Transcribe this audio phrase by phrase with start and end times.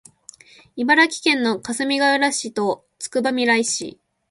[0.77, 3.99] 茨城県のかすみがうら市とつくばみらい市